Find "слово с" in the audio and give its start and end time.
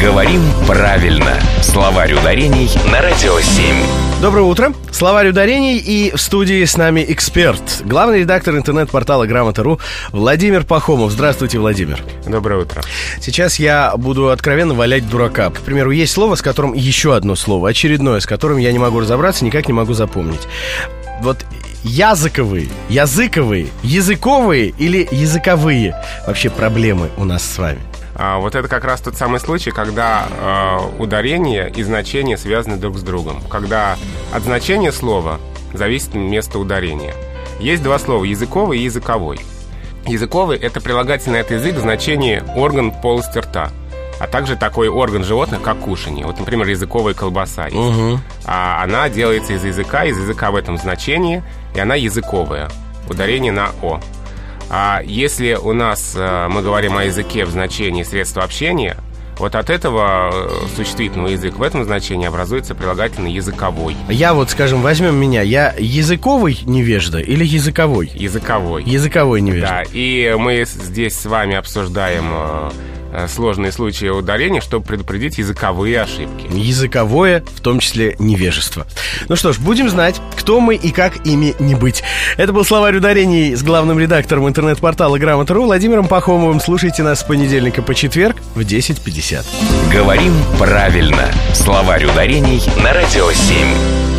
16.12-16.42